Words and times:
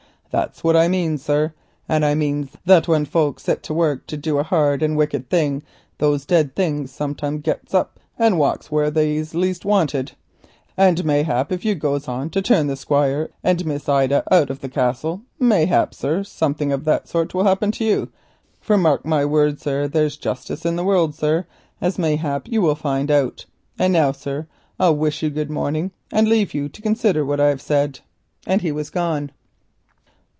That's 0.33 0.63
what 0.63 0.77
I 0.77 0.87
means, 0.87 1.21
sir, 1.21 1.53
and 1.89 2.05
I 2.05 2.15
means 2.15 2.51
that 2.63 2.87
when 2.87 3.03
folk 3.03 3.37
set 3.41 3.61
to 3.63 3.73
work 3.73 4.07
to 4.07 4.15
do 4.15 4.37
a 4.39 4.43
hard 4.43 4.81
and 4.81 4.95
wicked 4.95 5.29
thing 5.29 5.61
those 5.97 6.25
dead 6.25 6.55
things 6.55 6.89
sometimes 6.89 7.41
gits 7.41 7.73
up 7.73 7.99
and 8.17 8.39
walks 8.39 8.71
where 8.71 8.89
they 8.89 9.17
is 9.17 9.35
least 9.35 9.65
wanting; 9.65 10.07
and 10.77 11.03
mayhap 11.03 11.51
if 11.51 11.65
you 11.65 11.75
goes 11.75 12.07
on 12.07 12.29
for 12.29 12.35
to 12.35 12.41
turn 12.41 12.67
the 12.67 12.71
old 12.71 12.79
Squire 12.79 13.27
and 13.43 13.65
Miss 13.65 13.89
Ida 13.89 14.23
out 14.33 14.49
of 14.49 14.61
the 14.61 14.69
Castle, 14.69 15.21
mayhap, 15.37 15.93
sir, 15.93 16.23
summut 16.23 16.71
of 16.71 16.85
that 16.85 17.09
sort 17.09 17.33
will 17.33 17.43
happen 17.43 17.71
to 17.73 17.83
you, 17.83 18.09
for 18.61 18.77
mark 18.77 19.03
my 19.05 19.25
word, 19.25 19.59
sir, 19.59 19.85
there's 19.85 20.15
justice 20.15 20.65
in 20.65 20.77
the 20.77 20.85
world, 20.85 21.13
sir, 21.13 21.45
as 21.81 21.99
mebbe 21.99 22.47
you 22.47 22.61
will 22.61 22.75
find 22.75 23.11
out. 23.11 23.45
And 23.77 23.91
now, 23.91 24.13
sir, 24.13 24.47
begging 24.47 24.47
your 24.47 24.47
pardon, 24.47 24.77
I'll 24.79 24.95
wish 24.95 25.23
you 25.23 25.29
good 25.29 25.51
morning, 25.51 25.91
and 26.09 26.25
leave 26.29 26.53
you 26.53 26.69
to 26.69 26.81
think 26.81 27.17
on 27.17 27.27
what 27.27 27.41
I've 27.41 27.61
said," 27.61 27.99
and 28.47 28.61
he 28.61 28.71
was 28.71 28.89
gone. 28.89 29.33